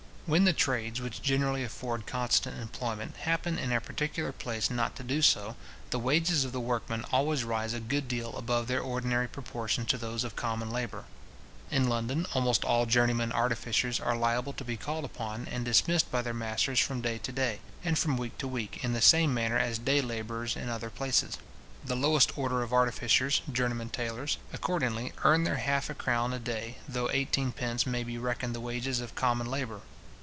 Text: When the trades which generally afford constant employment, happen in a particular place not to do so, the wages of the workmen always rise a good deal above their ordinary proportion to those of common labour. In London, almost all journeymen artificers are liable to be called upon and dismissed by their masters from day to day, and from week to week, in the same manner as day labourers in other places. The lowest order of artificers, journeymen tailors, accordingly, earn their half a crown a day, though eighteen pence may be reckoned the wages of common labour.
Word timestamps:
When 0.27 0.45
the 0.45 0.53
trades 0.53 1.01
which 1.01 1.21
generally 1.21 1.61
afford 1.61 2.05
constant 2.05 2.57
employment, 2.57 3.17
happen 3.17 3.59
in 3.59 3.73
a 3.73 3.81
particular 3.81 4.31
place 4.31 4.69
not 4.69 4.95
to 4.95 5.03
do 5.03 5.21
so, 5.21 5.57
the 5.89 5.99
wages 5.99 6.45
of 6.45 6.53
the 6.53 6.59
workmen 6.61 7.03
always 7.11 7.43
rise 7.43 7.73
a 7.73 7.81
good 7.81 8.07
deal 8.07 8.37
above 8.37 8.67
their 8.67 8.79
ordinary 8.79 9.27
proportion 9.27 9.85
to 9.87 9.97
those 9.97 10.23
of 10.23 10.37
common 10.37 10.69
labour. 10.71 11.03
In 11.69 11.89
London, 11.89 12.25
almost 12.33 12.63
all 12.63 12.85
journeymen 12.85 13.33
artificers 13.33 13.99
are 13.99 14.15
liable 14.15 14.53
to 14.53 14.63
be 14.63 14.77
called 14.77 15.03
upon 15.03 15.49
and 15.49 15.65
dismissed 15.65 16.09
by 16.09 16.21
their 16.21 16.33
masters 16.33 16.79
from 16.79 17.01
day 17.01 17.17
to 17.17 17.31
day, 17.33 17.59
and 17.83 17.99
from 17.99 18.15
week 18.15 18.37
to 18.37 18.47
week, 18.47 18.85
in 18.85 18.93
the 18.93 19.01
same 19.01 19.33
manner 19.33 19.57
as 19.57 19.79
day 19.79 19.99
labourers 19.99 20.55
in 20.55 20.69
other 20.69 20.89
places. 20.89 21.39
The 21.83 21.97
lowest 21.97 22.37
order 22.37 22.63
of 22.63 22.71
artificers, 22.71 23.41
journeymen 23.51 23.89
tailors, 23.89 24.37
accordingly, 24.53 25.11
earn 25.25 25.43
their 25.43 25.57
half 25.57 25.89
a 25.89 25.93
crown 25.93 26.31
a 26.31 26.39
day, 26.39 26.77
though 26.87 27.09
eighteen 27.11 27.51
pence 27.51 27.85
may 27.85 28.05
be 28.05 28.17
reckoned 28.17 28.55
the 28.55 28.61
wages 28.61 29.01
of 29.01 29.13
common 29.15 29.47
labour. 29.47 29.81